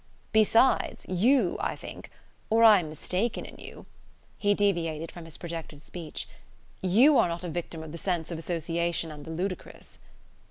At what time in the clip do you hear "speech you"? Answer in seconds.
5.79-7.19